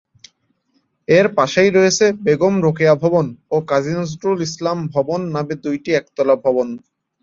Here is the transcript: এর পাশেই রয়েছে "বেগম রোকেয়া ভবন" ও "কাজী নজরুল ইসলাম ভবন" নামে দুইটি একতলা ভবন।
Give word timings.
এর 1.07 1.25
পাশেই 1.37 1.69
রয়েছে 1.69 2.05
"বেগম 2.25 2.55
রোকেয়া 2.65 2.95
ভবন" 3.03 3.25
ও 3.49 3.67
"কাজী 3.69 3.93
নজরুল 3.97 4.39
ইসলাম 4.47 4.77
ভবন" 4.93 5.21
নামে 5.35 5.55
দুইটি 5.65 5.89
একতলা 5.93 6.35
ভবন। 6.45 6.67